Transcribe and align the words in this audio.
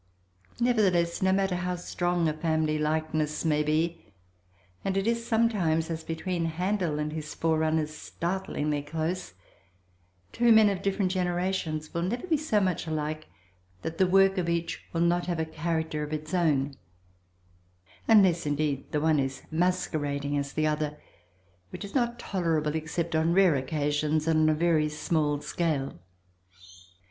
Nevertheless 0.59 1.21
no 1.21 1.31
matter 1.31 1.57
how 1.57 1.75
strong 1.75 2.27
a 2.27 2.33
family 2.33 2.79
likeness 2.79 3.45
may 3.45 3.61
be, 3.61 4.03
(and 4.83 4.97
it 4.97 5.05
is 5.05 5.23
sometimes, 5.27 5.91
as 5.91 6.03
between 6.03 6.45
Handel 6.45 6.97
and 6.97 7.13
his 7.13 7.35
forerunners, 7.35 7.93
startlingly 7.93 8.81
close) 8.81 9.35
two 10.31 10.51
men 10.51 10.71
of 10.71 10.81
different 10.81 11.11
generations 11.11 11.93
will 11.93 12.01
never 12.01 12.25
be 12.25 12.35
so 12.35 12.59
much 12.59 12.87
alike 12.87 13.27
that 13.83 13.99
the 13.99 14.07
work 14.07 14.39
of 14.39 14.49
each 14.49 14.83
will 14.91 15.01
not 15.01 15.27
have 15.27 15.37
a 15.39 15.45
character 15.45 16.01
of 16.01 16.11
its 16.13 16.33
own—unless 16.33 18.47
indeed 18.47 18.91
the 18.91 19.01
one 19.01 19.19
is 19.19 19.43
masquerading 19.51 20.35
as 20.35 20.53
the 20.53 20.65
other, 20.65 20.97
which 21.69 21.85
is 21.85 21.93
not 21.93 22.17
tolerable 22.17 22.73
except 22.73 23.15
on 23.15 23.35
rare 23.35 23.55
occasions 23.55 24.27
and 24.27 24.49
on 24.49 24.55
a 24.55 24.57
very 24.57 24.89
small 24.89 25.39
scale. 25.41 25.99